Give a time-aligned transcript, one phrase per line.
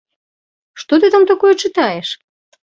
[0.85, 2.07] Што ты там такое чытаеш?